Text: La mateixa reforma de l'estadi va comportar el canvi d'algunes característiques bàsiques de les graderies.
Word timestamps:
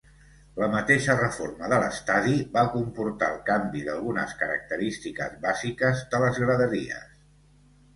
La 0.61 0.69
mateixa 0.75 1.15
reforma 1.19 1.69
de 1.73 1.79
l'estadi 1.83 2.33
va 2.57 2.65
comportar 2.77 3.31
el 3.35 3.39
canvi 3.53 3.87
d'algunes 3.91 4.37
característiques 4.43 5.41
bàsiques 5.49 6.07
de 6.17 6.27
les 6.29 6.47
graderies. 6.47 7.11